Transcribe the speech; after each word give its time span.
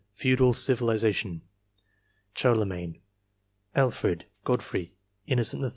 Feudal 0.13 0.53
civilization. 0.53 1.43
*CHARLEMAGNE, 2.33 3.01
Alfred, 3.75 4.25
Godfrey, 4.43 4.93
Innocent 5.27 5.61
III. 5.61 5.69